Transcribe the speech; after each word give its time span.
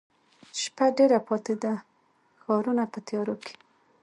شپه 0.61 0.85
ډېره 0.97 1.19
پاته 1.27 1.53
ده 1.63 1.73
ښارونه 2.41 2.83
په 2.93 2.99
تیاروکې، 3.07 3.53